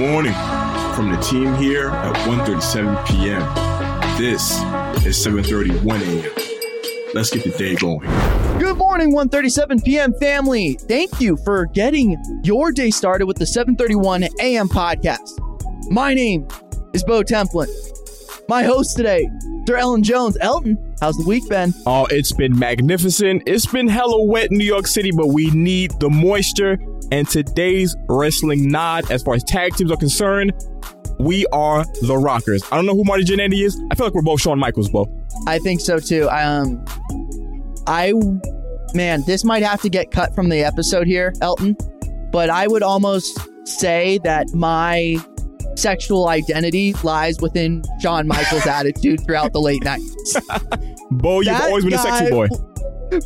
morning 0.00 0.32
from 0.94 1.10
the 1.10 1.18
team 1.20 1.54
here 1.56 1.90
at 1.90 2.16
1.37 2.26 3.06
p.m. 3.06 3.42
This 4.16 4.52
is 5.04 5.14
7.31 5.26 6.00
a.m. 6.00 7.10
Let's 7.12 7.28
get 7.28 7.44
the 7.44 7.50
day 7.50 7.74
going. 7.74 8.08
Good 8.58 8.78
morning, 8.78 9.12
1:37 9.12 9.84
p.m. 9.84 10.14
family. 10.14 10.78
Thank 10.88 11.20
you 11.20 11.36
for 11.44 11.66
getting 11.66 12.16
your 12.42 12.72
day 12.72 12.90
started 12.90 13.26
with 13.26 13.36
the 13.36 13.44
7:31 13.44 14.30
a.m. 14.40 14.70
podcast. 14.70 15.38
My 15.90 16.14
name 16.14 16.48
is 16.94 17.04
Bo 17.04 17.22
Templin. 17.22 17.68
My 18.50 18.64
host 18.64 18.96
today, 18.96 19.30
Sir 19.64 19.76
Elton 19.76 20.02
Jones. 20.02 20.36
Elton, 20.40 20.76
how's 21.00 21.16
the 21.16 21.24
week 21.24 21.48
been? 21.48 21.72
Oh, 21.86 22.08
it's 22.10 22.32
been 22.32 22.58
magnificent. 22.58 23.44
It's 23.46 23.64
been 23.64 23.86
hella 23.86 24.24
wet 24.24 24.50
in 24.50 24.58
New 24.58 24.64
York 24.64 24.88
City, 24.88 25.12
but 25.12 25.28
we 25.28 25.52
need 25.52 25.92
the 26.00 26.10
moisture. 26.10 26.76
And 27.12 27.28
today's 27.28 27.94
wrestling 28.08 28.68
nod, 28.68 29.08
as 29.08 29.22
far 29.22 29.34
as 29.34 29.44
tag 29.44 29.76
teams 29.76 29.92
are 29.92 29.96
concerned, 29.96 30.52
we 31.20 31.46
are 31.52 31.84
the 32.02 32.16
Rockers. 32.16 32.64
I 32.72 32.74
don't 32.74 32.86
know 32.86 32.96
who 32.96 33.04
Marty 33.04 33.22
Jannetty 33.22 33.64
is. 33.64 33.80
I 33.92 33.94
feel 33.94 34.06
like 34.06 34.14
we're 34.14 34.22
both 34.22 34.40
Shawn 34.40 34.58
Michaels, 34.58 34.88
Bo. 34.88 35.06
I 35.46 35.60
think 35.60 35.80
so 35.80 36.00
too. 36.00 36.28
Um, 36.30 36.84
I, 37.86 38.12
man, 38.94 39.22
this 39.28 39.44
might 39.44 39.62
have 39.62 39.80
to 39.82 39.88
get 39.88 40.10
cut 40.10 40.34
from 40.34 40.48
the 40.48 40.64
episode 40.64 41.06
here, 41.06 41.32
Elton, 41.40 41.76
but 42.32 42.50
I 42.50 42.66
would 42.66 42.82
almost 42.82 43.38
say 43.64 44.18
that 44.24 44.52
my 44.52 45.18
sexual 45.76 46.28
identity 46.28 46.94
lies 47.02 47.40
within 47.40 47.82
Shawn 48.00 48.26
Michaels' 48.26 48.66
attitude 48.66 49.24
throughout 49.24 49.52
the 49.52 49.60
late 49.60 49.84
nights. 49.84 50.36
Bo, 51.10 51.40
you've 51.40 51.46
That 51.46 51.68
always 51.68 51.84
been 51.84 51.94
a 51.94 51.98
sexy 51.98 52.30
boy. 52.30 52.48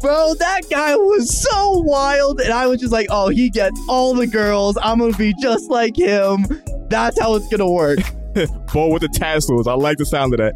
Bro, 0.01 0.35
that 0.39 0.63
guy 0.71 0.97
was 0.97 1.43
so 1.43 1.79
wild, 1.81 2.41
and 2.41 2.53
I 2.53 2.67
was 2.67 2.81
just 2.81 2.93
like, 2.93 3.07
"Oh, 3.11 3.29
he 3.29 3.51
gets 3.51 3.79
all 3.87 4.15
the 4.15 4.27
girls. 4.27 4.79
I'm 4.81 4.99
gonna 4.99 5.17
be 5.17 5.35
just 5.43 5.71
like 5.71 5.95
him. 5.95 6.47
That's 6.89 7.21
how 7.21 7.35
it's 7.35 7.49
gonna 7.49 7.71
work." 7.71 7.99
Bo 8.73 8.89
with 8.89 9.03
the 9.03 9.09
tassels. 9.09 9.67
I 9.67 9.75
like 9.75 9.99
the 9.99 10.07
sound 10.07 10.33
of 10.33 10.39
that. 10.39 10.55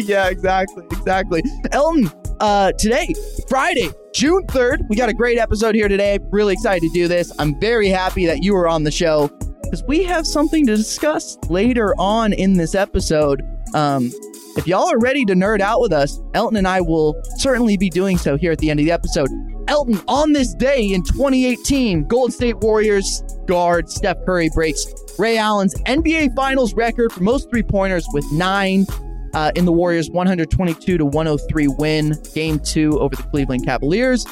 yeah, 0.08 0.28
exactly, 0.28 0.84
exactly. 0.90 1.42
Elton, 1.72 2.10
uh, 2.40 2.72
today, 2.72 3.14
Friday, 3.48 3.90
June 4.14 4.46
3rd, 4.46 4.88
we 4.88 4.96
got 4.96 5.08
a 5.08 5.14
great 5.14 5.38
episode 5.38 5.74
here 5.74 5.88
today. 5.88 6.18
Really 6.30 6.54
excited 6.54 6.82
to 6.82 6.90
do 6.92 7.06
this. 7.06 7.30
I'm 7.38 7.58
very 7.60 7.88
happy 7.88 8.26
that 8.26 8.42
you 8.42 8.54
were 8.54 8.66
on 8.66 8.84
the 8.84 8.90
show 8.90 9.28
because 9.68 9.84
we 9.84 10.02
have 10.04 10.26
something 10.26 10.66
to 10.66 10.76
discuss 10.76 11.36
later 11.48 11.94
on 11.98 12.32
in 12.32 12.54
this 12.54 12.74
episode. 12.74 13.42
Um, 13.74 14.10
if 14.56 14.66
y'all 14.66 14.90
are 14.90 14.98
ready 14.98 15.24
to 15.26 15.34
nerd 15.34 15.60
out 15.60 15.80
with 15.80 15.92
us, 15.92 16.20
Elton 16.34 16.56
and 16.56 16.66
I 16.66 16.80
will 16.80 17.20
certainly 17.36 17.76
be 17.76 17.90
doing 17.90 18.16
so 18.16 18.36
here 18.36 18.50
at 18.50 18.58
the 18.58 18.70
end 18.70 18.80
of 18.80 18.86
the 18.86 18.92
episode. 18.92 19.28
Elton, 19.68 20.00
on 20.08 20.32
this 20.32 20.54
day 20.54 20.92
in 20.92 21.02
2018, 21.02 22.04
Golden 22.04 22.32
State 22.32 22.56
Warriors 22.58 23.22
guard 23.46 23.90
Steph 23.90 24.16
Curry 24.24 24.48
breaks 24.54 24.86
Ray 25.18 25.36
Allen's 25.36 25.74
NBA 25.82 26.34
Finals 26.34 26.72
record 26.74 27.12
for 27.12 27.22
most 27.22 27.50
three 27.50 27.62
pointers 27.62 28.06
with 28.12 28.24
nine 28.32 28.86
uh, 29.34 29.52
in 29.54 29.66
the 29.66 29.72
Warriors' 29.72 30.08
122 30.10 30.96
to 30.96 31.04
103 31.04 31.68
win, 31.68 32.16
game 32.34 32.58
two 32.60 32.98
over 32.98 33.14
the 33.14 33.22
Cleveland 33.24 33.66
Cavaliers. 33.66 34.24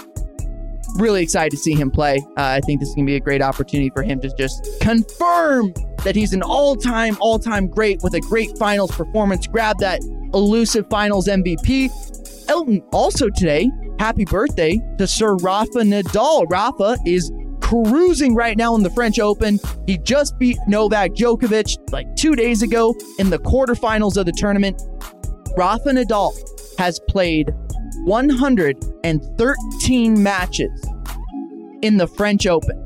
Really 0.99 1.23
excited 1.23 1.51
to 1.51 1.57
see 1.57 1.75
him 1.75 1.91
play. 1.91 2.17
Uh, 2.37 2.43
I 2.43 2.61
think 2.61 2.81
this 2.81 2.89
is 2.89 2.95
going 2.95 3.07
to 3.07 3.11
be 3.11 3.17
a 3.17 3.21
great 3.21 3.43
opportunity 3.43 3.91
for 3.91 4.03
him 4.03 4.21
to 4.21 4.35
just 4.37 4.81
confirm 4.81 5.75
that 6.05 6.15
he's 6.17 6.33
an 6.33 6.43
all 6.43 6.77
time, 6.77 7.17
all 7.21 7.39
time 7.39 7.69
great 7.69 8.01
with 8.03 8.15
a 8.15 8.21
great 8.21 8.57
finals 8.59 8.93
performance. 8.93 9.47
Grab 9.47 9.79
that 9.81 10.01
elusive 10.33 10.87
finals 10.89 11.27
MVP. 11.27 11.91
Elton, 12.49 12.81
also 12.93 13.29
today, 13.29 13.71
happy 13.99 14.25
birthday 14.25 14.81
to 14.99 15.07
Sir 15.07 15.35
Rafa 15.37 15.81
Nadal. 15.81 16.47
Rafa 16.49 16.97
is 17.05 17.31
cruising 17.61 18.35
right 18.35 18.57
now 18.57 18.77
in 18.77 18.83
the 18.83 18.91
French 18.91 19.19
Open. 19.19 19.59
He 19.87 19.99
just 19.99 20.39
beat 20.39 20.57
Novak 20.69 21.13
Djokovic 21.13 21.93
like 21.93 22.07
two 22.15 22.37
days 22.37 22.63
ago 22.63 22.95
in 23.19 23.31
the 23.31 23.39
quarterfinals 23.39 24.17
of 24.17 24.27
the 24.27 24.33
tournament. 24.33 24.81
Rafa 25.57 25.91
Nadal 25.91 26.33
has 26.79 27.01
played 27.09 27.53
113 28.05 30.23
matches 30.23 30.89
in 31.81 31.97
the 31.97 32.07
French 32.07 32.47
Open. 32.47 32.83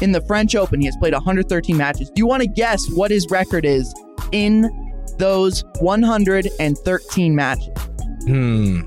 In 0.00 0.12
the 0.12 0.22
French 0.22 0.54
Open, 0.54 0.80
he 0.80 0.86
has 0.86 0.96
played 0.96 1.12
113 1.12 1.76
matches. 1.76 2.08
Do 2.08 2.20
you 2.20 2.26
want 2.26 2.42
to 2.42 2.48
guess 2.48 2.82
what 2.94 3.10
his 3.10 3.26
record 3.30 3.66
is 3.66 3.92
in 4.32 4.70
those 5.18 5.62
113 5.80 7.36
matches? 7.36 7.78
Hmm. 8.26 8.80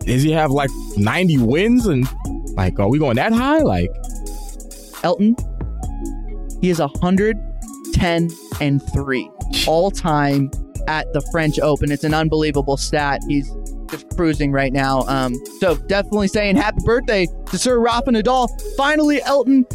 Does 0.00 0.22
he 0.22 0.32
have 0.32 0.50
like 0.50 0.68
90 0.96 1.38
wins? 1.38 1.86
And 1.86 2.06
like, 2.54 2.78
are 2.78 2.88
we 2.88 2.98
going 2.98 3.16
that 3.16 3.32
high? 3.32 3.60
Like, 3.60 3.88
Elton, 5.02 5.34
he 6.60 6.68
is 6.68 6.80
110 6.80 8.28
and 8.60 8.82
3 8.92 9.30
all 9.66 9.90
time 9.90 10.50
at 10.86 11.12
the 11.12 11.20
French 11.32 11.58
Open. 11.58 11.90
It's 11.90 12.04
an 12.04 12.14
unbelievable 12.14 12.76
stat. 12.76 13.20
He's 13.28 13.50
just 13.90 14.08
cruising 14.16 14.52
right 14.52 14.72
now. 14.72 15.00
Um, 15.02 15.34
so 15.58 15.74
definitely 15.74 16.28
saying 16.28 16.56
happy 16.56 16.80
birthday 16.84 17.26
to 17.46 17.58
Sir 17.58 17.78
Rafa 17.78 18.10
Nadal. 18.10 18.48
Finally, 18.76 19.22
Elton, 19.22 19.66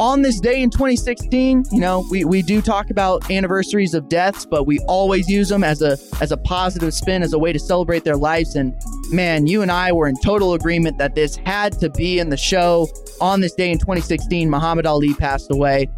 on 0.00 0.22
this 0.22 0.40
day 0.40 0.62
in 0.62 0.70
2016, 0.70 1.64
you 1.70 1.78
know, 1.78 2.06
we, 2.10 2.24
we 2.24 2.40
do 2.40 2.62
talk 2.62 2.88
about 2.88 3.30
anniversaries 3.30 3.92
of 3.92 4.08
deaths, 4.08 4.46
but 4.46 4.64
we 4.64 4.78
always 4.88 5.28
use 5.28 5.50
them 5.50 5.62
as 5.62 5.82
a 5.82 5.98
as 6.22 6.32
a 6.32 6.38
positive 6.38 6.94
spin, 6.94 7.22
as 7.22 7.34
a 7.34 7.38
way 7.38 7.52
to 7.52 7.58
celebrate 7.58 8.04
their 8.04 8.16
lives. 8.16 8.56
And 8.56 8.74
man, 9.10 9.46
you 9.46 9.60
and 9.60 9.70
I 9.70 9.92
were 9.92 10.08
in 10.08 10.16
total 10.24 10.54
agreement 10.54 10.96
that 10.98 11.14
this 11.14 11.36
had 11.36 11.78
to 11.80 11.90
be 11.90 12.18
in 12.18 12.30
the 12.30 12.36
show. 12.38 12.88
On 13.20 13.40
this 13.40 13.52
day 13.52 13.70
in 13.70 13.78
2016, 13.78 14.48
Muhammad 14.48 14.86
Ali 14.86 15.12
passed 15.12 15.50
away. 15.50 15.90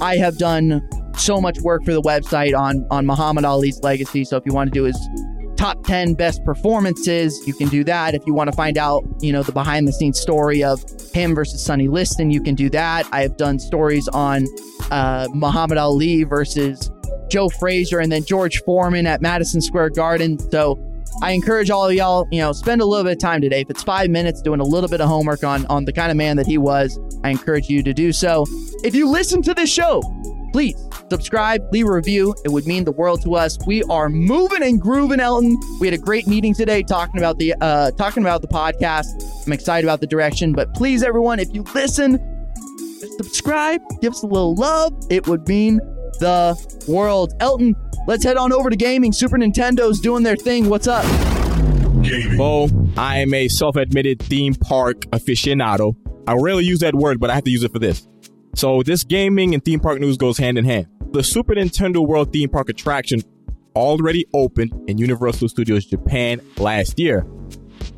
I 0.00 0.16
have 0.16 0.38
done 0.38 0.80
so 1.20 1.40
much 1.40 1.60
work 1.60 1.84
for 1.84 1.92
the 1.92 2.02
website 2.02 2.56
on 2.56 2.86
on 2.90 3.06
Muhammad 3.06 3.44
Ali's 3.44 3.80
legacy. 3.82 4.24
So 4.24 4.36
if 4.36 4.44
you 4.46 4.52
want 4.52 4.72
to 4.72 4.78
do 4.78 4.84
his 4.84 4.98
top 5.56 5.84
10 5.84 6.14
best 6.14 6.42
performances, 6.44 7.46
you 7.46 7.52
can 7.52 7.68
do 7.68 7.84
that. 7.84 8.14
If 8.14 8.22
you 8.26 8.32
want 8.32 8.50
to 8.50 8.56
find 8.56 8.78
out, 8.78 9.04
you 9.20 9.30
know, 9.30 9.42
the 9.42 9.52
behind 9.52 9.86
the 9.86 9.92
scenes 9.92 10.18
story 10.18 10.64
of 10.64 10.82
him 11.12 11.34
versus 11.34 11.62
Sonny 11.62 11.86
Liston, 11.86 12.30
you 12.30 12.42
can 12.42 12.54
do 12.54 12.70
that. 12.70 13.06
I 13.12 13.20
have 13.20 13.36
done 13.36 13.58
stories 13.58 14.08
on 14.08 14.46
uh, 14.90 15.28
Muhammad 15.34 15.76
Ali 15.76 16.24
versus 16.24 16.90
Joe 17.28 17.50
Frazier 17.50 18.00
and 18.00 18.10
then 18.10 18.24
George 18.24 18.62
Foreman 18.62 19.06
at 19.06 19.20
Madison 19.20 19.60
Square 19.60 19.90
Garden. 19.90 20.38
So 20.50 20.78
I 21.22 21.32
encourage 21.32 21.68
all 21.68 21.86
of 21.86 21.94
y'all, 21.94 22.26
you 22.30 22.40
know, 22.40 22.52
spend 22.52 22.80
a 22.80 22.86
little 22.86 23.04
bit 23.04 23.12
of 23.12 23.18
time 23.18 23.42
today. 23.42 23.60
If 23.60 23.68
it's 23.68 23.82
five 23.82 24.08
minutes 24.08 24.40
doing 24.40 24.60
a 24.60 24.64
little 24.64 24.88
bit 24.88 25.02
of 25.02 25.08
homework 25.08 25.44
on 25.44 25.66
on 25.66 25.84
the 25.84 25.92
kind 25.92 26.10
of 26.10 26.16
man 26.16 26.38
that 26.38 26.46
he 26.46 26.56
was, 26.56 26.98
I 27.22 27.28
encourage 27.28 27.68
you 27.68 27.82
to 27.82 27.92
do 27.92 28.12
so. 28.12 28.46
If 28.82 28.94
you 28.94 29.10
listen 29.10 29.42
to 29.42 29.52
this 29.52 29.70
show, 29.70 30.00
please 30.52 30.76
subscribe, 31.10 31.62
leave 31.72 31.86
a 31.86 31.92
review. 31.92 32.34
It 32.44 32.50
would 32.50 32.66
mean 32.66 32.84
the 32.84 32.92
world 32.92 33.22
to 33.22 33.34
us. 33.34 33.58
We 33.66 33.82
are 33.84 34.08
moving 34.08 34.62
and 34.62 34.80
grooving, 34.80 35.20
Elton. 35.20 35.58
We 35.80 35.86
had 35.86 35.94
a 35.94 36.02
great 36.02 36.26
meeting 36.26 36.54
today 36.54 36.82
talking 36.82 37.18
about 37.18 37.38
the 37.38 37.54
uh 37.60 37.90
talking 37.92 38.22
about 38.22 38.42
the 38.42 38.48
podcast. 38.48 39.46
I'm 39.46 39.52
excited 39.52 39.86
about 39.86 40.00
the 40.00 40.06
direction, 40.06 40.52
but 40.52 40.72
please, 40.74 41.02
everyone, 41.02 41.38
if 41.38 41.52
you 41.52 41.64
listen, 41.74 42.18
subscribe, 43.16 43.80
give 44.00 44.12
us 44.12 44.22
a 44.22 44.26
little 44.26 44.54
love. 44.54 44.92
It 45.10 45.26
would 45.26 45.46
mean 45.48 45.78
the 46.20 46.56
world. 46.88 47.32
Elton, 47.40 47.74
let's 48.06 48.24
head 48.24 48.36
on 48.36 48.52
over 48.52 48.70
to 48.70 48.76
gaming. 48.76 49.12
Super 49.12 49.38
Nintendo's 49.38 50.00
doing 50.00 50.22
their 50.22 50.36
thing. 50.36 50.68
What's 50.68 50.86
up? 50.86 51.04
Gaming. 52.02 52.36
Bo, 52.36 52.68
I 52.96 53.18
am 53.18 53.34
a 53.34 53.48
self 53.48 53.76
admitted 53.76 54.20
theme 54.20 54.54
park 54.54 55.02
aficionado. 55.12 55.96
I 56.26 56.34
rarely 56.34 56.64
use 56.64 56.80
that 56.80 56.94
word, 56.94 57.18
but 57.18 57.30
I 57.30 57.34
have 57.34 57.44
to 57.44 57.50
use 57.50 57.64
it 57.64 57.72
for 57.72 57.78
this. 57.78 58.06
So, 58.54 58.82
this 58.82 59.04
gaming 59.04 59.54
and 59.54 59.64
theme 59.64 59.80
park 59.80 60.00
news 60.00 60.16
goes 60.16 60.38
hand 60.38 60.58
in 60.58 60.64
hand. 60.64 60.86
The 61.12 61.22
Super 61.22 61.54
Nintendo 61.54 62.06
World 62.06 62.32
theme 62.32 62.48
park 62.48 62.68
attraction 62.68 63.22
already 63.74 64.26
opened 64.34 64.72
in 64.88 64.98
Universal 64.98 65.48
Studios 65.48 65.86
Japan 65.86 66.40
last 66.58 66.98
year. 66.98 67.26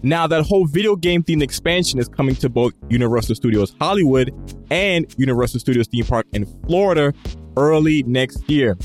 Now, 0.02 0.26
that 0.26 0.44
whole 0.44 0.66
video 0.66 0.96
game 0.96 1.22
themed 1.22 1.42
expansion 1.42 1.98
is 1.98 2.08
coming 2.08 2.34
to 2.36 2.48
both 2.48 2.72
Universal 2.90 3.36
Studios 3.36 3.74
Hollywood 3.80 4.32
and 4.70 5.06
Universal 5.16 5.60
Studios 5.60 5.86
theme 5.88 6.04
park 6.04 6.26
in 6.32 6.44
Florida 6.66 7.12
early 7.56 8.02
next 8.04 8.48
year. 8.50 8.76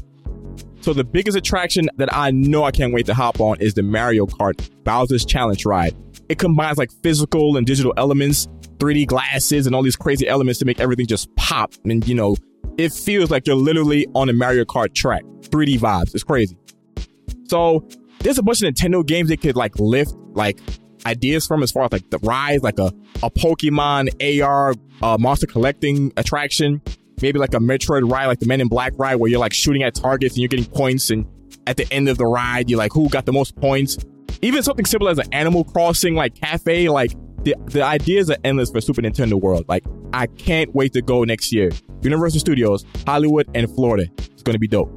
So 0.81 0.93
the 0.93 1.03
biggest 1.03 1.37
attraction 1.37 1.89
that 1.97 2.13
I 2.13 2.31
know 2.31 2.63
I 2.63 2.71
can't 2.71 2.93
wait 2.93 3.07
to 3.07 3.13
hop 3.13 3.41
on 3.41 3.59
is 3.59 3.73
the 3.73 3.83
Mario 3.83 4.25
Kart 4.25 4.69
Bowser's 4.83 5.25
Challenge 5.25 5.65
ride. 5.65 5.95
It 6.29 6.39
combines 6.39 6.77
like 6.77 6.91
physical 7.03 7.57
and 7.57 7.65
digital 7.65 7.93
elements, 7.97 8.47
3D 8.77 9.07
glasses, 9.07 9.65
and 9.65 9.75
all 9.75 9.83
these 9.83 9.95
crazy 9.95 10.27
elements 10.27 10.59
to 10.59 10.65
make 10.65 10.79
everything 10.79 11.07
just 11.07 11.33
pop. 11.35 11.73
And 11.85 12.05
you 12.07 12.15
know, 12.15 12.35
it 12.77 12.93
feels 12.93 13.31
like 13.31 13.47
you're 13.47 13.55
literally 13.55 14.07
on 14.13 14.29
a 14.29 14.33
Mario 14.33 14.65
Kart 14.65 14.93
track. 14.93 15.23
3D 15.41 15.79
vibes. 15.79 16.13
It's 16.13 16.23
crazy. 16.23 16.57
So 17.47 17.87
there's 18.19 18.37
a 18.37 18.43
bunch 18.43 18.61
of 18.61 18.73
Nintendo 18.73 19.05
games 19.05 19.29
they 19.29 19.37
could 19.37 19.55
like 19.55 19.79
lift 19.79 20.13
like 20.33 20.59
ideas 21.05 21.47
from 21.47 21.63
as 21.63 21.71
far 21.71 21.85
as 21.85 21.91
like 21.91 22.09
the 22.09 22.19
rise, 22.19 22.61
like 22.61 22.79
a, 22.79 22.91
a 23.23 23.31
Pokemon 23.31 24.41
AR 24.43 24.73
uh, 25.01 25.17
monster 25.17 25.47
collecting 25.47 26.11
attraction, 26.17 26.81
maybe 27.21 27.39
like 27.39 27.53
a 27.53 27.59
Metroid 27.59 28.11
ride, 28.11 28.27
like 28.27 28.39
the 28.39 28.45
Men 28.45 28.61
in 28.61 28.67
Black 28.67 28.93
ride, 28.97 29.15
where 29.15 29.29
you're 29.29 29.39
like 29.39 29.53
shooting 29.53 29.83
at 29.83 29.95
targets 29.95 30.35
and 30.35 30.41
you're 30.41 30.49
getting 30.49 30.65
points, 30.65 31.09
and 31.09 31.25
at 31.65 31.77
the 31.77 31.91
end 31.91 32.09
of 32.09 32.17
the 32.17 32.25
ride, 32.25 32.69
you're 32.69 32.77
like, 32.77 32.93
who 32.93 33.09
got 33.09 33.25
the 33.25 33.33
most 33.33 33.55
points? 33.55 33.97
Even 34.41 34.63
something 34.63 34.85
simple 34.85 35.09
as 35.09 35.17
an 35.17 35.31
Animal 35.31 35.63
Crossing 35.63 36.15
like 36.15 36.35
cafe, 36.35 36.89
like 36.89 37.11
the 37.43 37.55
the 37.65 37.81
ideas 37.81 38.29
are 38.29 38.37
endless 38.43 38.69
for 38.69 38.81
Super 38.81 39.01
Nintendo 39.01 39.33
World. 39.33 39.65
Like 39.67 39.83
I 40.13 40.27
can't 40.27 40.73
wait 40.75 40.93
to 40.93 41.01
go 41.01 41.23
next 41.23 41.51
year. 41.51 41.71
Universal 42.01 42.39
Studios, 42.39 42.85
Hollywood, 43.05 43.49
and 43.55 43.69
Florida. 43.73 44.09
It's 44.17 44.43
to 44.43 44.59
be 44.59 44.67
dope. 44.67 44.91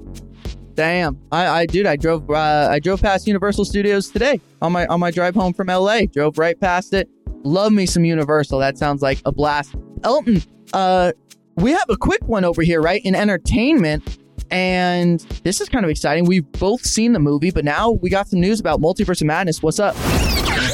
Damn, 0.75 1.21
I, 1.33 1.47
I 1.47 1.67
dude, 1.67 1.87
I 1.87 1.97
drove 1.97 2.31
uh, 2.31 2.69
I 2.71 2.79
drove 2.79 3.03
past 3.03 3.27
Universal 3.27 3.65
Studios 3.65 4.11
today 4.11 4.41
on 4.63 4.73
my 4.73 4.87
on 4.87 5.01
my 5.01 5.11
drive 5.11 5.35
home 5.35 5.53
from 5.53 5.67
LA. 5.67 6.03
Drove 6.13 6.39
right 6.39 6.59
past 6.59 6.95
it. 6.95 7.09
Love 7.43 7.73
me 7.73 7.87
some 7.87 8.05
Universal. 8.05 8.59
That 8.61 8.79
sounds 8.79 9.03
like 9.03 9.21
a 9.25 9.33
blast. 9.33 9.75
Elton, 10.05 10.43
uh, 10.73 11.13
we 11.57 11.73
have 11.73 11.87
a 11.89 11.97
quick 11.97 12.23
one 12.25 12.45
over 12.45 12.63
here, 12.63 12.81
right? 12.81 13.01
In 13.05 13.15
entertainment. 13.15 14.19
And 14.51 15.21
this 15.45 15.61
is 15.61 15.69
kind 15.69 15.85
of 15.85 15.91
exciting. 15.91 16.25
We've 16.25 16.51
both 16.53 16.83
seen 16.83 17.13
the 17.13 17.19
movie, 17.21 17.51
but 17.51 17.65
now 17.65 17.91
we 17.91 18.11
got 18.11 18.29
some 18.29 18.41
news 18.41 18.61
about 18.61 18.81
Multiverse 18.81 19.21
of 19.21 19.27
Madness. 19.27 19.63
What's 19.63 19.79
up? 19.79 19.95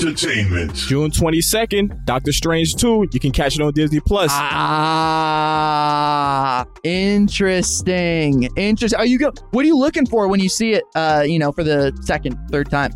Entertainment. 0.02 0.74
June 0.74 1.10
22nd, 1.10 2.04
Doctor 2.04 2.32
Strange 2.32 2.74
2. 2.76 3.08
You 3.12 3.20
can 3.20 3.30
catch 3.32 3.56
it 3.56 3.62
on 3.62 3.72
Disney 3.72 4.00
Plus. 4.00 4.30
Ah, 5.38 6.66
interesting. 6.82 8.48
Interesting. 8.56 8.98
Are 8.98 9.06
you 9.06 9.18
go? 9.18 9.32
What 9.52 9.64
are 9.64 9.68
you 9.68 9.76
looking 9.78 10.06
for 10.06 10.28
when 10.28 10.40
you 10.40 10.48
see 10.48 10.72
it? 10.72 10.84
Uh, 10.94 11.24
you 11.26 11.38
know, 11.38 11.52
for 11.52 11.62
the 11.64 11.96
second, 12.02 12.36
third 12.50 12.70
time. 12.70 12.92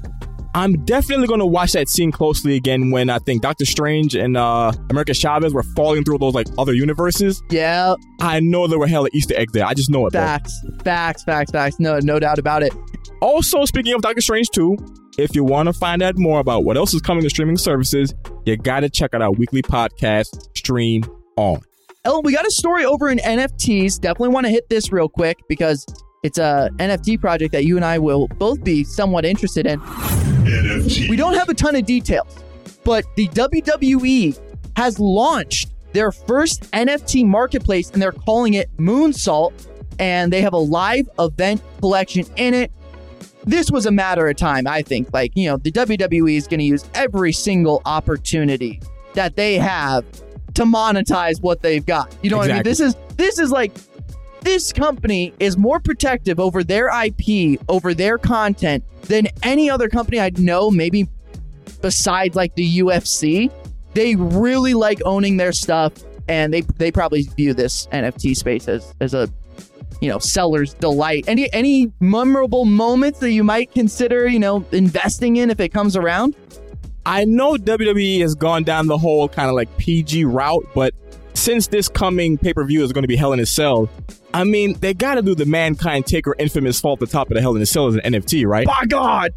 I'm 0.55 0.85
definitely 0.85 1.29
going 1.29 1.41
to 1.41 1.47
watch 1.47 1.73
that 1.73 1.89
scene 1.89 2.11
closely 2.11 2.57
again 2.57 2.91
when 2.91 3.09
I 3.09 3.19
think 3.19 3.43
Doctor 3.43 3.65
Strange 3.65 4.17
and 4.17 4.37
uh, 4.37 4.73
America 4.91 5.15
Chavez 5.15 5.55
were 5.55 5.63
falling 5.63 6.03
through 6.03 6.19
those 6.19 6.35
like 6.35 6.49
other 6.59 6.73
universes. 6.73 7.43
Yeah, 7.51 7.95
I 8.21 8.41
know 8.41 8.67
there 8.67 8.79
were 8.79 8.89
hella 8.89 9.09
Easter 9.13 9.35
eggs 9.37 9.53
there. 9.53 9.65
I 9.65 9.75
just 9.75 9.91
know 9.91 10.07
it. 10.07 10.13
bro. 10.13 10.21
facts, 10.21 10.53
facts, 10.83 11.23
facts, 11.23 11.53
facts. 11.53 11.79
No, 11.79 11.99
no 12.01 12.19
doubt 12.19 12.39
about 12.39 12.63
it. 12.63 12.73
Also, 13.21 13.65
speaking 13.65 13.93
of 13.93 14.03
Doctor 14.03 14.21
Strange 14.21 14.49
2, 14.51 14.77
if 15.19 15.35
you 15.37 15.45
want 15.45 15.69
to 15.69 15.73
find 15.73 16.03
out 16.03 16.19
more 16.19 16.41
about 16.41 16.65
what 16.65 16.77
else 16.77 16.95
is 16.95 17.01
coming 17.01 17.23
to 17.23 17.31
streaming 17.31 17.57
services, 17.57 18.15
you 18.45 18.57
got 18.57 18.81
to 18.81 18.91
check 18.91 19.15
out 19.15 19.23
our 19.23 19.33
weekly 19.33 19.63
podcast, 19.63 20.49
Stream 20.57 21.05
On. 21.37 21.61
Elton, 22.05 22.23
we 22.25 22.33
got 22.33 22.47
a 22.47 22.51
story 22.51 22.85
over 22.85 23.09
in 23.09 23.19
NFTs. 23.19 24.01
Definitely 24.01 24.31
want 24.31 24.47
to 24.47 24.51
hit 24.51 24.69
this 24.69 24.91
real 24.91 25.09
quick 25.09 25.39
because 25.49 25.87
it's 26.23 26.39
a 26.39 26.71
NFT 26.79 27.21
project 27.21 27.53
that 27.53 27.65
you 27.65 27.77
and 27.77 27.85
I 27.85 27.99
will 27.99 28.27
both 28.29 28.65
be 28.65 28.85
somewhat 28.85 29.25
interested 29.25 29.67
in. 29.67 29.81
NFT. 30.65 31.09
We 31.09 31.17
don't 31.17 31.35
have 31.35 31.49
a 31.49 31.55
ton 31.55 31.77
of 31.77 31.85
details, 31.85 32.43
but 32.85 33.05
the 33.17 33.29
WWE 33.29 34.39
has 34.77 34.99
launched 34.99 35.71
their 35.93 36.13
first 36.13 36.71
NFT 36.73 37.27
marketplace 37.27 37.91
and 37.91 38.01
they're 38.01 38.13
calling 38.13 38.55
it 38.55 38.75
Moonsault. 38.77 39.53
And 39.99 40.33
they 40.33 40.41
have 40.41 40.55
a 40.55 40.59
live 40.59 41.11
event 41.19 41.61
collection 41.81 42.25
in 42.37 42.55
it. 42.55 42.73
This 43.45 43.71
was 43.71 43.85
a 43.85 43.91
matter 43.91 44.27
of 44.29 44.37
time, 44.37 44.67
I 44.67 44.81
think. 44.81 45.13
Like, 45.13 45.33
you 45.35 45.47
know, 45.47 45.59
the 45.59 45.71
WWE 45.73 46.37
is 46.37 46.47
going 46.47 46.61
to 46.61 46.65
use 46.65 46.85
every 46.95 47.33
single 47.33 47.83
opportunity 47.85 48.81
that 49.13 49.37
they 49.37 49.57
have 49.57 50.05
to 50.55 50.65
monetize 50.65 51.43
what 51.43 51.61
they've 51.63 51.85
got. 51.85 52.15
You 52.23 52.31
know 52.31 52.39
what 52.39 52.51
I 52.51 52.55
mean? 52.55 52.63
This 52.63 52.81
is 52.81 52.97
this 53.17 53.39
is 53.39 53.51
like 53.51 53.73
this 54.43 54.73
company 54.73 55.33
is 55.39 55.57
more 55.57 55.81
protective 55.81 56.41
over 56.41 56.65
their 56.65 56.89
IP, 56.89 57.61
over 57.69 57.95
their 57.95 58.19
content 58.19 58.85
than 59.03 59.29
any 59.43 59.71
other 59.71 59.89
company 59.89 60.19
I'd 60.19 60.39
know, 60.39 60.71
maybe 60.71 61.09
besides 61.81 62.37
like 62.37 62.55
the 62.55 62.79
UFC. 62.79 63.51
They 63.95 64.15
really 64.15 64.75
like 64.75 65.01
owning 65.05 65.37
their 65.37 65.53
stuff 65.53 65.93
and 66.29 66.55
they 66.55 66.61
they 66.61 66.93
probably 66.93 67.23
view 67.23 67.53
this 67.55 67.87
NFT 67.89 68.37
space 68.37 68.69
as 68.69 68.95
as 69.01 69.15
a 69.15 69.29
you 70.01 70.09
know 70.09 70.19
seller's 70.19 70.75
delight. 70.75 71.25
Any 71.27 71.53
any 71.53 71.93
memorable 72.01 72.65
moments 72.65 73.19
that 73.19 73.33
you 73.33 73.43
might 73.43 73.73
consider, 73.73 74.29
you 74.29 74.39
know, 74.39 74.65
investing 74.73 75.37
in 75.37 75.51
if 75.51 75.61
it 75.61 75.71
comes 75.71 75.97
around? 75.97 76.37
I 77.05 77.25
know 77.25 77.55
WWE 77.55 78.21
has 78.21 78.35
gone 78.35 78.63
down 78.63 78.87
the 78.87 78.99
whole 78.99 79.29
kind 79.29 79.49
of 79.49 79.55
like 79.57 79.75
PG 79.79 80.25
route, 80.27 80.67
but 80.75 80.95
since 81.41 81.67
this 81.69 81.89
coming 81.89 82.37
pay 82.39 82.53
per 82.53 82.65
view 82.65 82.85
is 82.85 82.93
going 82.93 83.03
to 83.03 83.09
be 83.09 83.17
Hell 83.17 83.33
in 83.33 83.41
a 83.41 83.47
Cell, 83.47 83.89
I 84.35 84.45
mean, 84.45 84.75
they 84.81 84.95
got 84.95 85.15
to 85.15 85.23
do 85.23 85.35
the 85.35 85.47
Mankind 85.47 86.07
Taker 86.07 86.37
infamous 86.39 86.81
fall 86.81 86.93
at 86.93 87.01
the 87.01 87.07
top 87.07 87.31
of 87.31 87.35
the 87.35 87.41
Hell 87.41 87.57
in 87.57 87.63
a 87.63 87.67
Cell 87.67 87.87
as 87.87 87.95
an 87.95 88.01
NFT, 88.03 88.47
right? 88.47 88.67
By 88.67 88.85
God. 88.87 89.33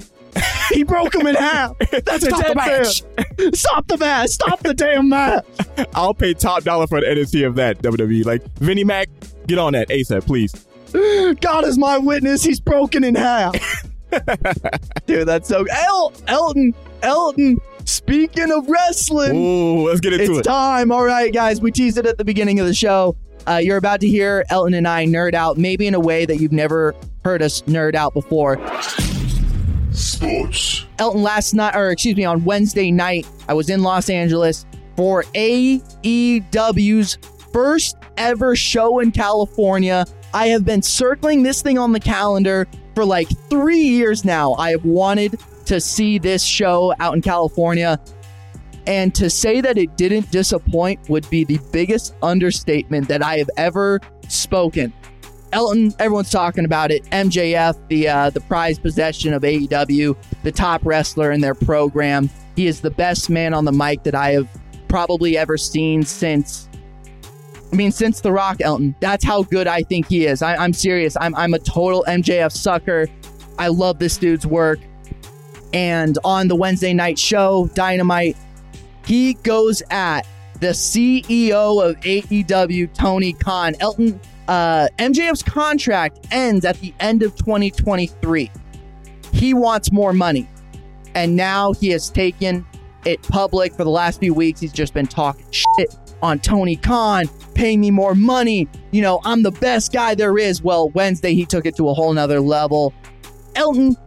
He 0.71 0.83
broke 0.83 1.13
him 1.13 1.27
in 1.27 1.35
half. 1.35 1.77
That's 2.05 2.25
Stop 2.25 2.45
a 2.45 2.49
the 2.49 2.55
match. 2.55 3.03
Stop 3.55 3.87
the 3.87 3.97
match. 3.97 4.29
Stop 4.31 4.59
the 4.61 4.73
damn 4.73 5.09
match. 5.09 5.45
I'll 5.93 6.13
pay 6.13 6.33
top 6.33 6.63
dollar 6.63 6.87
for 6.87 6.97
an 6.97 7.03
NFT 7.03 7.45
of 7.45 7.55
that, 7.55 7.81
WWE. 7.81 8.25
Like, 8.25 8.43
Vinnie 8.57 8.83
Mac, 8.83 9.09
get 9.47 9.59
on 9.59 9.73
that 9.73 9.89
ASAP, 9.89 10.25
please. 10.25 10.53
God 11.41 11.65
is 11.65 11.77
my 11.77 11.97
witness. 11.97 12.43
He's 12.43 12.59
broken 12.59 13.03
in 13.03 13.15
half. 13.15 13.55
Dude, 15.05 15.27
that's 15.27 15.47
so. 15.49 15.65
El- 15.65 16.13
Elton, 16.27 16.73
Elton. 17.01 17.57
Speaking 17.85 18.51
of 18.51 18.67
wrestling, 18.69 19.35
Ooh, 19.35 19.87
let's 19.87 19.99
get 19.99 20.13
into 20.13 20.25
it. 20.25 20.29
it's 20.29 20.39
it. 20.39 20.43
time. 20.43 20.91
All 20.91 21.03
right, 21.03 21.33
guys. 21.33 21.61
We 21.61 21.71
teased 21.71 21.97
it 21.97 22.05
at 22.05 22.17
the 22.17 22.25
beginning 22.25 22.59
of 22.59 22.67
the 22.67 22.73
show. 22.73 23.15
Uh, 23.47 23.57
you're 23.61 23.77
about 23.77 23.99
to 24.01 24.07
hear 24.07 24.45
Elton 24.49 24.73
and 24.73 24.87
I 24.87 25.05
nerd 25.05 25.33
out, 25.33 25.57
maybe 25.57 25.85
in 25.87 25.93
a 25.93 25.99
way 25.99 26.25
that 26.25 26.37
you've 26.37 26.53
never 26.53 26.95
heard 27.25 27.41
us 27.41 27.61
nerd 27.63 27.93
out 27.95 28.13
before. 28.13 28.57
Sports. 29.91 30.85
Elton 30.97 31.21
last 31.21 31.53
night, 31.53 31.75
or 31.75 31.89
excuse 31.91 32.15
me, 32.15 32.25
on 32.25 32.43
Wednesday 32.45 32.89
night, 32.91 33.27
I 33.47 33.53
was 33.53 33.69
in 33.69 33.83
Los 33.83 34.09
Angeles 34.09 34.65
for 34.95 35.23
AEW's 35.33 37.17
first 37.51 37.97
ever 38.17 38.55
show 38.55 38.99
in 38.99 39.11
California. 39.11 40.05
I 40.33 40.47
have 40.47 40.65
been 40.65 40.81
circling 40.81 41.43
this 41.43 41.61
thing 41.61 41.77
on 41.77 41.91
the 41.91 41.99
calendar 41.99 42.67
for 42.95 43.05
like 43.05 43.27
three 43.49 43.81
years 43.81 44.25
now. 44.25 44.53
I 44.53 44.71
have 44.71 44.85
wanted 44.85 45.39
to 45.65 45.79
see 45.79 46.17
this 46.17 46.43
show 46.43 46.93
out 46.99 47.15
in 47.15 47.21
California. 47.21 47.99
And 48.85 49.15
to 49.15 49.29
say 49.29 49.61
that 49.61 49.77
it 49.77 49.95
didn't 49.95 50.29
disappoint 50.31 51.07
would 51.09 51.29
be 51.29 51.45
the 51.45 51.59
biggest 51.71 52.15
understatement 52.21 53.07
that 53.07 53.23
I 53.23 53.37
have 53.37 53.49
ever 53.55 54.01
spoken. 54.27 54.91
Elton, 55.53 55.93
everyone's 55.99 56.31
talking 56.31 56.65
about 56.65 56.91
it. 56.91 57.03
MJF, 57.05 57.77
the 57.87 58.09
uh, 58.09 58.29
the 58.31 58.41
prized 58.41 58.81
possession 58.81 59.33
of 59.33 59.43
AEW, 59.43 60.17
the 60.41 60.51
top 60.51 60.81
wrestler 60.83 61.31
in 61.31 61.41
their 61.41 61.53
program. 61.53 62.29
He 62.55 62.67
is 62.67 62.81
the 62.81 62.89
best 62.89 63.29
man 63.29 63.53
on 63.53 63.63
the 63.63 63.71
mic 63.71 64.03
that 64.03 64.15
I 64.15 64.31
have 64.31 64.49
probably 64.87 65.37
ever 65.37 65.57
seen 65.57 66.03
since. 66.03 66.67
I 67.71 67.75
mean, 67.75 67.91
since 67.91 68.21
The 68.21 68.31
Rock, 68.31 68.57
Elton. 68.61 68.95
That's 68.99 69.23
how 69.23 69.43
good 69.43 69.67
I 69.67 69.81
think 69.81 70.07
he 70.07 70.25
is. 70.25 70.41
I, 70.41 70.55
I'm 70.55 70.73
serious. 70.73 71.15
I'm 71.21 71.35
I'm 71.35 71.53
a 71.53 71.59
total 71.59 72.03
MJF 72.07 72.51
sucker. 72.51 73.07
I 73.59 73.67
love 73.67 73.99
this 73.99 74.17
dude's 74.17 74.47
work. 74.47 74.79
And 75.73 76.17
on 76.23 76.47
the 76.47 76.55
Wednesday 76.55 76.93
night 76.93 77.17
show, 77.17 77.69
Dynamite, 77.73 78.37
he 79.05 79.33
goes 79.33 79.81
at 79.89 80.27
the 80.59 80.67
CEO 80.67 81.83
of 81.83 81.99
AEW, 82.01 82.93
Tony 82.93 83.33
Khan. 83.33 83.75
Elton, 83.79 84.19
uh, 84.47 84.87
MJF's 84.99 85.43
contract 85.43 86.27
ends 86.31 86.63
at 86.63 86.79
the 86.79 86.93
end 86.99 87.23
of 87.23 87.35
2023. 87.35 88.51
He 89.33 89.53
wants 89.53 89.91
more 89.91 90.13
money. 90.13 90.47
And 91.15 91.35
now 91.35 91.73
he 91.73 91.89
has 91.89 92.09
taken 92.09 92.65
it 93.05 93.21
public 93.23 93.73
for 93.73 93.83
the 93.83 93.89
last 93.89 94.19
few 94.19 94.33
weeks. 94.33 94.59
He's 94.59 94.71
just 94.71 94.93
been 94.93 95.07
talking 95.07 95.45
shit 95.51 95.95
on 96.23 96.39
Tony 96.39 96.77
Khan, 96.77 97.25
pay 97.53 97.75
me 97.75 97.91
more 97.91 98.15
money. 98.15 98.67
You 98.91 99.01
know, 99.01 99.19
I'm 99.25 99.43
the 99.43 99.51
best 99.51 99.91
guy 99.91 100.15
there 100.15 100.37
is. 100.37 100.63
Well, 100.63 100.89
Wednesday 100.89 101.33
he 101.33 101.45
took 101.45 101.65
it 101.65 101.75
to 101.75 101.89
a 101.89 101.93
whole 101.93 102.13
nother 102.13 102.39
level. 102.39 102.93
Elton, 103.55 103.97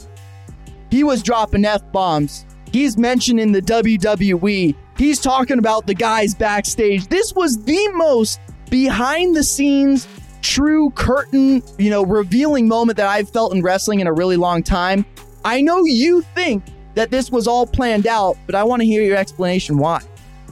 he 0.96 1.04
was 1.04 1.22
dropping 1.22 1.62
F 1.66 1.82
bombs. 1.92 2.46
He's 2.72 2.96
mentioning 2.96 3.52
the 3.52 3.60
WWE. 3.60 4.74
He's 4.96 5.20
talking 5.20 5.58
about 5.58 5.86
the 5.86 5.92
guys 5.92 6.34
backstage. 6.34 7.08
This 7.08 7.34
was 7.34 7.62
the 7.62 7.88
most 7.92 8.40
behind 8.70 9.36
the 9.36 9.44
scenes, 9.44 10.08
true 10.40 10.88
curtain, 10.94 11.62
you 11.78 11.90
know, 11.90 12.02
revealing 12.02 12.66
moment 12.66 12.96
that 12.96 13.08
I've 13.08 13.28
felt 13.28 13.54
in 13.54 13.62
wrestling 13.62 14.00
in 14.00 14.06
a 14.06 14.12
really 14.12 14.38
long 14.38 14.62
time. 14.62 15.04
I 15.44 15.60
know 15.60 15.84
you 15.84 16.22
think 16.34 16.64
that 16.94 17.10
this 17.10 17.30
was 17.30 17.46
all 17.46 17.66
planned 17.66 18.06
out, 18.06 18.38
but 18.46 18.54
I 18.54 18.64
want 18.64 18.80
to 18.80 18.86
hear 18.86 19.02
your 19.02 19.18
explanation 19.18 19.76
why. 19.76 20.00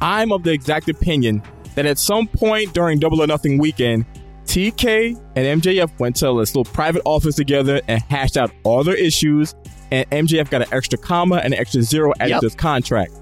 I'm 0.03 0.31
of 0.31 0.43
the 0.43 0.53
exact 0.53 0.91
opinion 0.91 1.43
that 1.75 1.87
at 1.87 1.97
some 1.97 2.29
point 2.29 2.75
during 2.75 2.99
Double 2.99 3.23
or 3.23 3.27
Nothing 3.27 3.57
weekend, 3.57 4.05
TK 4.47 5.19
and 5.37 5.63
MJF 5.63 5.99
went 5.99 6.17
to 6.17 6.27
this 6.39 6.55
little 6.55 6.71
private 6.73 7.03
office 7.05 7.35
together 7.37 7.81
and 7.89 8.03
hashed 8.03 8.37
out 8.37 8.51
all 8.63 8.85
their 8.85 8.97
issues, 8.97 9.55
and 9.91 10.09
MJF 10.11 10.51
got 10.51 10.63
an 10.63 10.69
extra 10.73 10.99
comma 10.99 11.37
and 11.37 11.55
an 11.55 11.61
extra 11.61 11.83
zero 11.83 12.13
added 12.21 12.31
Yep. 12.33 12.41
to 12.41 12.47
his 12.47 12.55
contract. 12.55 13.13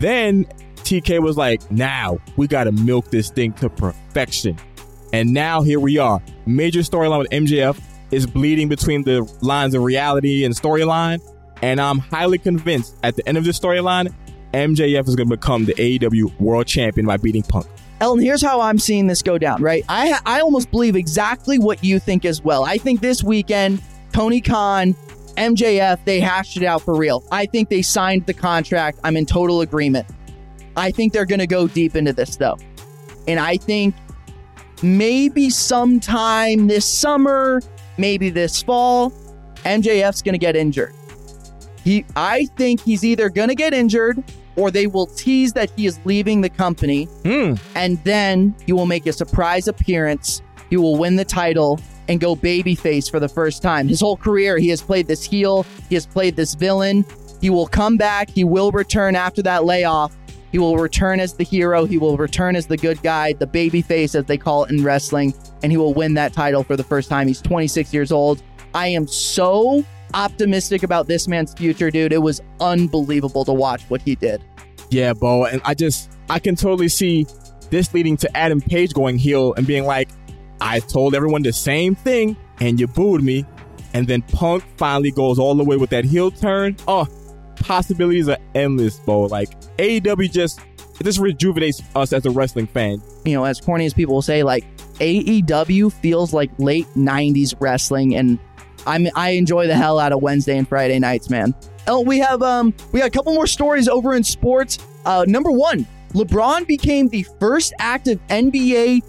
Then 0.00 0.44
TK 0.76 1.20
was 1.20 1.36
like, 1.36 1.68
now 1.70 2.18
we 2.36 2.46
got 2.46 2.64
to 2.64 2.72
milk 2.72 3.10
this 3.10 3.30
thing 3.30 3.52
to 3.54 3.68
perfection. 3.68 4.56
And 5.12 5.32
now 5.32 5.62
here 5.62 5.80
we 5.80 5.98
are. 5.98 6.20
Major 6.46 6.80
storyline 6.80 7.18
with 7.20 7.30
MJF 7.30 7.80
is 8.10 8.26
bleeding 8.26 8.68
between 8.68 9.02
the 9.02 9.22
lines 9.40 9.74
of 9.74 9.82
reality 9.82 10.44
and 10.44 10.54
storyline. 10.54 11.20
And 11.62 11.80
I'm 11.80 11.98
highly 11.98 12.38
convinced 12.38 12.96
at 13.02 13.16
the 13.16 13.26
end 13.28 13.38
of 13.38 13.44
this 13.44 13.58
storyline, 13.58 14.12
MJF 14.52 15.08
is 15.08 15.16
going 15.16 15.28
to 15.28 15.36
become 15.36 15.64
the 15.64 15.74
AEW 15.74 16.38
World 16.40 16.66
Champion 16.66 17.06
by 17.06 17.16
beating 17.16 17.42
Punk. 17.42 17.66
Elton, 18.00 18.22
here's 18.22 18.42
how 18.42 18.60
I'm 18.60 18.78
seeing 18.78 19.06
this 19.06 19.22
go 19.22 19.38
down, 19.38 19.62
right? 19.62 19.84
I 19.88 20.18
I 20.26 20.40
almost 20.40 20.70
believe 20.70 20.96
exactly 20.96 21.58
what 21.58 21.82
you 21.82 21.98
think 21.98 22.24
as 22.24 22.42
well. 22.42 22.64
I 22.64 22.76
think 22.78 23.00
this 23.00 23.22
weekend, 23.22 23.82
Tony 24.12 24.40
Khan, 24.40 24.94
MJF, 25.36 26.04
they 26.04 26.20
hashed 26.20 26.56
it 26.56 26.64
out 26.64 26.82
for 26.82 26.94
real. 26.94 27.24
I 27.30 27.46
think 27.46 27.68
they 27.68 27.82
signed 27.82 28.26
the 28.26 28.34
contract. 28.34 28.98
I'm 29.04 29.16
in 29.16 29.24
total 29.26 29.62
agreement. 29.62 30.06
I 30.76 30.90
think 30.90 31.12
they're 31.12 31.26
going 31.26 31.40
to 31.40 31.46
go 31.46 31.68
deep 31.68 31.96
into 31.96 32.12
this 32.12 32.36
though. 32.36 32.58
And 33.26 33.40
I 33.40 33.56
think 33.56 33.94
maybe 34.82 35.48
sometime 35.50 36.66
this 36.66 36.84
summer, 36.84 37.62
maybe 37.96 38.30
this 38.30 38.62
fall, 38.62 39.10
MJF's 39.64 40.22
going 40.22 40.34
to 40.34 40.38
get 40.38 40.54
injured. 40.54 40.94
He, 41.82 42.04
I 42.14 42.46
think 42.56 42.80
he's 42.80 43.04
either 43.04 43.30
going 43.30 43.48
to 43.48 43.54
get 43.54 43.72
injured 43.72 44.22
or 44.56 44.70
they 44.70 44.86
will 44.86 45.06
tease 45.06 45.52
that 45.52 45.70
he 45.76 45.86
is 45.86 45.98
leaving 46.04 46.40
the 46.40 46.48
company, 46.50 47.04
Hmm. 47.24 47.54
and 47.74 48.02
then 48.04 48.54
he 48.66 48.72
will 48.72 48.86
make 48.86 49.06
a 49.06 49.12
surprise 49.12 49.68
appearance. 49.68 50.42
He 50.70 50.76
will 50.76 50.96
win 50.96 51.16
the 51.16 51.24
title 51.24 51.78
and 52.08 52.20
go 52.20 52.34
babyface 52.36 53.10
for 53.10 53.20
the 53.20 53.28
first 53.28 53.62
time. 53.62 53.88
His 53.88 54.00
whole 54.00 54.16
career, 54.16 54.58
he 54.58 54.68
has 54.68 54.80
played 54.82 55.06
this 55.06 55.22
heel, 55.24 55.64
he 55.88 55.94
has 55.96 56.06
played 56.06 56.36
this 56.36 56.54
villain. 56.54 57.04
He 57.40 57.50
will 57.50 57.66
come 57.66 57.96
back, 57.96 58.30
he 58.30 58.44
will 58.44 58.70
return 58.72 59.14
after 59.14 59.42
that 59.42 59.64
layoff. 59.64 60.16
He 60.52 60.58
will 60.58 60.78
return 60.78 61.20
as 61.20 61.34
the 61.34 61.44
hero, 61.44 61.84
he 61.84 61.98
will 61.98 62.16
return 62.16 62.56
as 62.56 62.66
the 62.66 62.76
good 62.78 63.02
guy, 63.02 63.34
the 63.34 63.46
babyface, 63.46 64.14
as 64.14 64.24
they 64.24 64.38
call 64.38 64.64
it 64.64 64.70
in 64.70 64.82
wrestling, 64.82 65.34
and 65.62 65.70
he 65.70 65.76
will 65.76 65.92
win 65.92 66.14
that 66.14 66.32
title 66.32 66.62
for 66.62 66.76
the 66.76 66.84
first 66.84 67.10
time. 67.10 67.26
He's 67.28 67.42
26 67.42 67.92
years 67.92 68.10
old. 68.10 68.42
I 68.74 68.88
am 68.88 69.06
so 69.06 69.84
optimistic 70.14 70.82
about 70.82 71.06
this 71.06 71.28
man's 71.28 71.52
future, 71.54 71.90
dude. 71.90 72.12
It 72.12 72.22
was 72.22 72.40
unbelievable 72.60 73.44
to 73.44 73.52
watch 73.52 73.82
what 73.88 74.00
he 74.02 74.14
did. 74.14 74.42
Yeah, 74.90 75.12
Bo, 75.12 75.44
and 75.44 75.60
I 75.64 75.74
just 75.74 76.10
I 76.30 76.38
can 76.38 76.56
totally 76.56 76.88
see 76.88 77.26
this 77.70 77.92
leading 77.92 78.16
to 78.18 78.36
Adam 78.36 78.60
Page 78.60 78.94
going 78.94 79.18
heel 79.18 79.54
and 79.54 79.66
being 79.66 79.84
like, 79.84 80.08
I 80.60 80.80
told 80.80 81.14
everyone 81.14 81.42
the 81.42 81.52
same 81.52 81.94
thing 81.94 82.36
and 82.60 82.80
you 82.80 82.86
booed 82.86 83.22
me. 83.22 83.44
And 83.94 84.06
then 84.06 84.22
Punk 84.22 84.62
finally 84.76 85.10
goes 85.10 85.38
all 85.38 85.54
the 85.54 85.64
way 85.64 85.76
with 85.76 85.90
that 85.90 86.04
heel 86.04 86.30
turn. 86.30 86.76
Oh, 86.86 87.08
possibilities 87.56 88.28
are 88.28 88.38
endless, 88.54 88.98
Bo. 89.00 89.22
Like 89.22 89.58
AEW 89.78 90.30
just 90.30 90.60
it 91.00 91.04
just 91.04 91.18
rejuvenates 91.18 91.82
us 91.94 92.12
as 92.12 92.24
a 92.26 92.30
wrestling 92.30 92.66
fan. 92.66 93.02
you 93.24 93.34
know, 93.34 93.44
as 93.44 93.60
corny 93.60 93.86
as 93.86 93.94
people 93.94 94.14
will 94.14 94.22
say, 94.22 94.42
like 94.42 94.64
AEW 94.98 95.92
feels 95.92 96.32
like 96.32 96.50
late 96.58 96.86
'90s 96.96 97.54
wrestling, 97.60 98.14
and 98.14 98.38
I'm 98.86 99.08
I 99.14 99.30
enjoy 99.30 99.66
the 99.66 99.76
hell 99.76 99.98
out 99.98 100.12
of 100.12 100.22
Wednesday 100.22 100.56
and 100.56 100.68
Friday 100.68 100.98
nights, 100.98 101.28
man. 101.30 101.54
Oh, 101.88 102.00
we 102.00 102.18
have 102.18 102.42
um 102.42 102.74
we 102.92 103.00
got 103.00 103.08
a 103.08 103.10
couple 103.10 103.34
more 103.34 103.46
stories 103.46 103.88
over 103.88 104.14
in 104.14 104.22
sports. 104.22 104.78
Uh, 105.04 105.24
number 105.28 105.50
one, 105.50 105.86
LeBron 106.12 106.66
became 106.66 107.08
the 107.08 107.24
first 107.38 107.72
active 107.78 108.20
NBA 108.28 109.02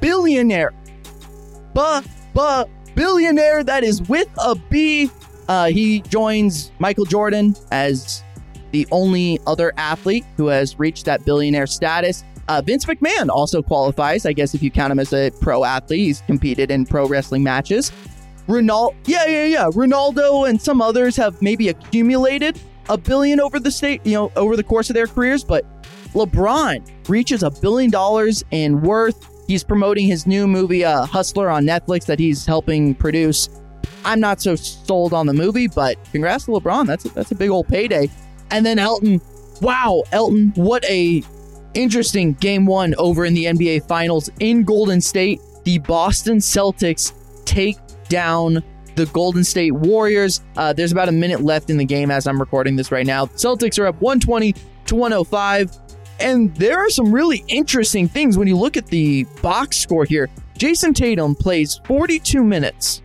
billionaire. 0.00 0.72
But 1.74 2.06
but 2.34 2.68
billionaire 2.94 3.64
that 3.64 3.84
is 3.84 4.02
with 4.08 4.28
a 4.38 4.54
B. 4.54 5.10
Uh, 5.48 5.66
he 5.66 6.00
joins 6.02 6.70
Michael 6.78 7.04
Jordan 7.04 7.54
as 7.70 8.22
the 8.70 8.86
only 8.90 9.38
other 9.46 9.72
athlete 9.76 10.24
who 10.36 10.46
has 10.46 10.78
reached 10.78 11.04
that 11.04 11.24
billionaire 11.24 11.66
status. 11.66 12.24
Uh, 12.48 12.60
Vince 12.60 12.84
McMahon 12.86 13.28
also 13.28 13.62
qualifies, 13.62 14.26
I 14.26 14.32
guess, 14.32 14.54
if 14.54 14.62
you 14.62 14.70
count 14.70 14.90
him 14.90 14.98
as 14.98 15.12
a 15.12 15.30
pro 15.40 15.64
athlete. 15.64 16.00
He's 16.00 16.20
competed 16.22 16.70
in 16.70 16.84
pro 16.86 17.06
wrestling 17.06 17.42
matches. 17.42 17.92
Ronaldo, 18.52 18.94
yeah, 19.06 19.26
yeah, 19.26 19.44
yeah. 19.44 19.64
Ronaldo 19.70 20.48
and 20.48 20.60
some 20.60 20.82
others 20.82 21.16
have 21.16 21.40
maybe 21.40 21.70
accumulated 21.70 22.60
a 22.88 22.98
billion 22.98 23.40
over 23.40 23.58
the 23.58 23.70
state, 23.70 24.04
you 24.04 24.12
know, 24.12 24.32
over 24.36 24.56
the 24.56 24.62
course 24.62 24.90
of 24.90 24.94
their 24.94 25.06
careers, 25.06 25.42
but 25.42 25.64
LeBron 26.12 27.08
reaches 27.08 27.42
a 27.42 27.50
billion 27.50 27.90
dollars 27.90 28.44
in 28.50 28.82
worth. 28.82 29.28
He's 29.46 29.64
promoting 29.64 30.06
his 30.06 30.26
new 30.26 30.46
movie, 30.46 30.84
uh, 30.84 31.06
Hustler, 31.06 31.48
on 31.48 31.64
Netflix 31.64 32.04
that 32.06 32.18
he's 32.18 32.44
helping 32.44 32.94
produce. 32.94 33.48
I'm 34.04 34.20
not 34.20 34.40
so 34.42 34.54
sold 34.56 35.14
on 35.14 35.26
the 35.26 35.32
movie, 35.32 35.68
but 35.68 35.96
congrats 36.12 36.44
to 36.44 36.50
LeBron. 36.52 36.86
That's 36.86 37.04
a, 37.06 37.08
that's 37.10 37.32
a 37.32 37.34
big 37.34 37.50
old 37.50 37.68
payday. 37.68 38.10
And 38.50 38.66
then 38.66 38.78
Elton, 38.78 39.20
wow, 39.62 40.02
Elton, 40.12 40.52
what 40.56 40.84
a 40.84 41.22
interesting 41.74 42.34
game 42.34 42.66
one 42.66 42.94
over 42.98 43.24
in 43.24 43.32
the 43.32 43.46
NBA 43.46 43.88
Finals 43.88 44.28
in 44.40 44.64
Golden 44.64 45.00
State. 45.00 45.40
The 45.64 45.78
Boston 45.78 46.38
Celtics 46.38 47.12
take 47.44 47.78
down 48.08 48.62
the 48.94 49.06
Golden 49.06 49.44
State 49.44 49.72
Warriors. 49.72 50.42
Uh, 50.56 50.72
there's 50.72 50.92
about 50.92 51.08
a 51.08 51.12
minute 51.12 51.40
left 51.40 51.70
in 51.70 51.76
the 51.76 51.84
game 51.84 52.10
as 52.10 52.26
I'm 52.26 52.38
recording 52.38 52.76
this 52.76 52.92
right 52.92 53.06
now. 53.06 53.26
Celtics 53.26 53.78
are 53.78 53.86
up 53.86 54.00
120 54.00 54.54
to 54.86 54.94
105. 54.94 55.78
And 56.20 56.54
there 56.56 56.78
are 56.78 56.90
some 56.90 57.12
really 57.12 57.42
interesting 57.48 58.08
things 58.08 58.38
when 58.38 58.46
you 58.46 58.56
look 58.56 58.76
at 58.76 58.86
the 58.86 59.24
box 59.42 59.78
score 59.78 60.04
here. 60.04 60.28
Jayson 60.56 60.94
Tatum 60.94 61.34
plays 61.34 61.80
42 61.84 62.44
minutes. 62.44 63.02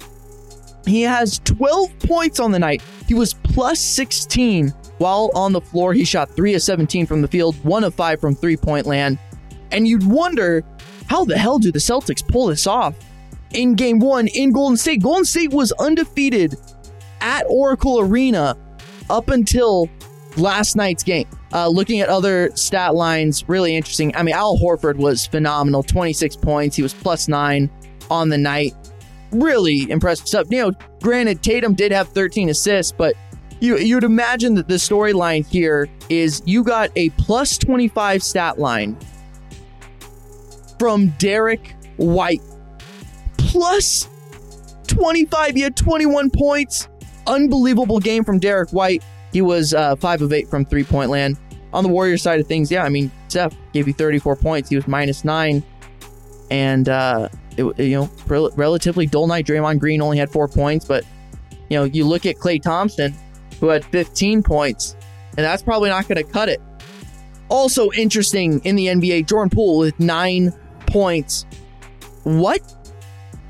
He 0.86 1.01
has 1.01 1.39
12 1.39 1.98
points 2.00 2.39
on 2.39 2.51
the 2.51 2.60
night. 2.60 2.84
He 3.08 3.13
was 3.13 3.34
plus 3.34 3.80
16 3.80 4.70
while 5.00 5.32
on 5.34 5.51
the 5.51 5.62
floor. 5.62 5.94
He 5.94 6.06
shot 6.06 6.30
3 6.36 6.54
of 6.56 6.62
17 6.62 7.06
from 7.06 7.22
the 7.22 7.27
field, 7.27 7.56
1 7.63 7.84
of 7.84 7.96
5 7.96 8.22
from 8.22 8.36
three 8.36 8.58
point 8.58 8.86
land. 8.86 9.18
And 9.72 9.88
you'd 9.88 10.06
wonder 10.06 10.63
how 11.08 11.25
the 11.25 11.38
hell 11.38 11.58
do 11.58 11.72
the 11.72 11.80
Celtics 11.80 12.25
pull 12.25 12.48
this 12.48 12.68
off 12.68 12.96
in 13.54 13.75
game 13.75 14.00
one 14.00 14.27
in 14.27 14.51
Golden 14.51 14.77
State? 14.77 15.01
Golden 15.01 15.25
State 15.25 15.51
was 15.51 15.72
undefeated 15.74 16.56
at 17.22 17.46
Oracle 17.50 18.00
Arena 18.00 18.58
up 19.10 19.30
until 19.30 19.89
last 20.38 20.75
night's 20.75 21.04
game. 21.04 21.27
Uh, 21.54 21.68
looking 21.68 22.01
at 22.01 22.10
other 22.10 22.51
stat 22.56 22.94
lines, 22.94 23.48
really 23.48 23.75
interesting. 23.75 24.16
I 24.16 24.24
mean, 24.24 24.36
Al 24.36 24.58
Horford 24.58 24.98
was 24.98 25.25
phenomenal 25.25 25.84
26 25.84 26.36
points. 26.38 26.75
He 26.75 26.84
was 26.84 26.94
plus 26.94 27.27
nine 27.27 27.70
on 28.10 28.30
the 28.30 28.38
night. 28.38 28.74
Really 29.32 29.89
impressive 29.89 30.27
stuff. 30.27 30.48
You 30.50 30.63
know, 30.63 30.72
granted, 31.01 31.42
Tatum 31.42 31.74
did 31.74 31.92
have 31.92 32.10
13 32.10 32.50
assists, 32.50 32.92
but 32.92 33.16
you, 33.60 33.77
you'd 33.77 34.04
imagine 34.04 34.54
that 34.56 34.68
the 34.68 34.75
storyline 34.75 35.46
here 35.46 35.89
is 36.10 36.42
you 36.46 36.63
got 36.63 36.92
a 36.96 37.10
plus 37.12 37.58
25 37.58 38.22
stat 38.22 38.60
line 38.60 38.98
from 40.77 41.08
Derrick 41.18 41.75
White. 41.98 42.42
Plus 43.48 44.10
25, 44.88 45.56
he 45.56 45.62
had 45.62 45.75
21 45.75 46.30
points. 46.30 46.89
Unbelievable 47.25 48.00
game 48.00 48.24
from 48.24 48.39
Derrick 48.39 48.72
White. 48.72 49.04
He 49.32 49.42
was 49.42 49.74
uh, 49.74 49.96
5 49.96 50.22
of 50.24 50.34
8 50.34 50.48
from 50.50 50.66
three 50.66 50.84
point 50.84 51.10
land. 51.10 51.38
On 51.74 51.84
the 51.84 51.89
Warriors 51.89 52.22
side 52.22 52.39
of 52.39 52.48
things, 52.48 52.72
yeah, 52.72 52.84
I 52.84 52.89
mean, 52.89 53.12
Steph 53.27 53.54
gave 53.74 53.88
you 53.88 53.94
34 53.94 54.36
points. 54.36 54.70
He 54.70 54.75
was 54.75 54.88
minus 54.88 55.24
9. 55.24 55.63
And, 56.50 56.89
uh, 56.89 57.30
it, 57.58 57.80
you 57.80 57.98
know, 57.98 58.10
rel- 58.27 58.51
relatively 58.51 59.06
dull 59.06 59.27
night. 59.27 59.46
Draymond 59.46 59.80
Green 59.80 60.01
only 60.01 60.18
had 60.18 60.30
4 60.30 60.48
points. 60.48 60.86
But, 60.86 61.06
you 61.70 61.77
know, 61.77 61.84
you 61.86 62.06
look 62.06 62.25
at 62.25 62.38
Klay 62.38 62.62
Thompson, 62.62 63.13
who 63.60 63.68
had 63.68 63.84
15 63.86 64.44
points, 64.44 64.96
and 65.38 65.46
that's 65.46 65.63
probably 65.63 65.89
not 65.89 66.08
going 66.08 66.24
to 66.24 66.30
cut 66.30 66.50
it. 66.50 66.62
Also 67.50 67.92
interesting 67.94 68.60
in 68.66 68.75
the 68.75 68.88
NBA, 68.88 69.27
Jordan 69.27 69.50
Poole 69.50 69.80
with 69.80 70.00
9 70.00 70.54
points. 70.88 71.46
What 72.24 72.76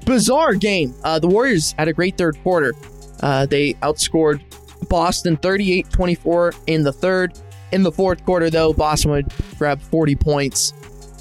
bizarre 0.07 0.55
game. 0.55 0.95
Uh, 1.03 1.19
the 1.19 1.27
Warriors 1.27 1.73
had 1.77 1.87
a 1.87 1.93
great 1.93 2.17
third 2.17 2.41
quarter. 2.41 2.73
Uh, 3.21 3.45
they 3.45 3.73
outscored 3.75 4.41
Boston 4.89 5.37
38 5.37 5.89
24 5.91 6.53
in 6.65 6.83
the 6.83 6.91
third. 6.93 7.37
In 7.73 7.83
the 7.83 7.91
fourth 7.91 8.23
quarter, 8.25 8.49
though, 8.49 8.71
Boston 8.73 9.11
would 9.11 9.27
grab 9.57 9.81
40 9.81 10.15
points 10.15 10.73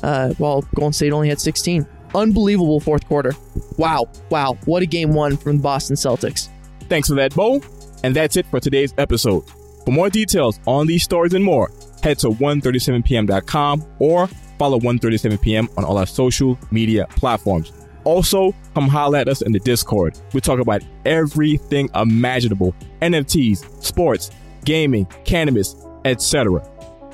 uh, 0.04 0.32
while 0.38 0.62
Golden 0.76 0.92
State 0.92 1.12
only 1.12 1.28
had 1.28 1.40
16. 1.40 1.86
Unbelievable 2.14 2.78
fourth 2.78 3.04
quarter. 3.06 3.32
Wow. 3.76 4.06
Wow. 4.30 4.56
What 4.64 4.82
a 4.82 4.86
game 4.86 5.12
one 5.12 5.36
from 5.36 5.56
the 5.56 5.62
Boston 5.62 5.96
Celtics. 5.96 6.48
Thanks 6.88 7.08
for 7.08 7.14
that, 7.16 7.34
Bo. 7.34 7.60
And 8.04 8.14
that's 8.14 8.36
it 8.36 8.46
for 8.46 8.60
today's 8.60 8.94
episode. 8.96 9.42
For 9.84 9.90
more 9.90 10.08
details 10.08 10.60
on 10.66 10.86
these 10.86 11.02
stories 11.02 11.34
and 11.34 11.44
more, 11.44 11.72
head 12.02 12.18
to 12.20 12.28
137pm.com 12.28 13.84
or 13.98 14.28
follow 14.58 14.78
137pm 14.78 15.76
on 15.76 15.84
all 15.84 15.98
our 15.98 16.06
social 16.06 16.56
media 16.70 17.06
platforms. 17.10 17.72
Also, 18.06 18.54
come 18.72 18.86
holler 18.86 19.18
at 19.18 19.28
us 19.28 19.42
in 19.42 19.50
the 19.50 19.58
Discord. 19.58 20.16
We 20.32 20.40
talk 20.40 20.60
about 20.60 20.80
everything 21.04 21.90
imaginable 21.96 22.72
NFTs, 23.02 23.82
sports, 23.82 24.30
gaming, 24.64 25.06
cannabis, 25.24 25.74
etc. 26.04 26.62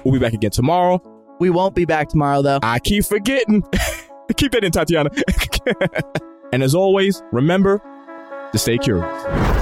We'll 0.05 0.13
be 0.13 0.21
back 0.21 0.35
again 0.35 0.51
tomorrow. 0.51 1.03
We 1.41 1.49
won't 1.49 1.75
be 1.75 1.87
back 1.87 2.11
tomorrow, 2.11 2.43
though. 2.43 2.59
I 2.63 2.79
keep 2.79 3.07
forgetting. 3.07 3.65
Keep 4.37 4.53
that 4.53 4.65
in, 4.65 4.73
Tatiana. 4.73 5.11
and 6.53 6.63
as 6.63 6.75
always, 6.75 7.23
remember 7.33 7.83
to 8.53 8.59
stay 8.59 8.79
curious. 8.79 9.62